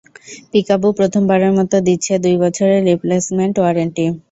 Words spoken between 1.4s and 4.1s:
মতো দিচ্ছে দুই বছরের রিপ্লেসমেন্ট ওয়ারেন্টি।